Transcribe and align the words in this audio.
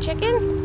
chicken? 0.00 0.59